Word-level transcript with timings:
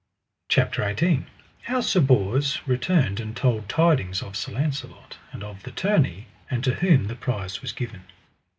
CHAPTER 0.49 0.81
XVIII. 0.91 1.25
How 1.65 1.79
Sir 1.79 1.99
Bors 1.99 2.59
returned 2.65 3.19
and 3.19 3.37
told 3.37 3.69
tidings 3.69 4.23
of 4.23 4.35
Sir 4.35 4.51
Launcelot; 4.53 5.19
and 5.31 5.43
of 5.43 5.61
the 5.61 5.69
tourney, 5.69 6.25
and 6.49 6.63
to 6.63 6.73
whom 6.73 7.05
the 7.05 7.13
prize 7.13 7.61
was 7.61 7.71
given. 7.71 8.01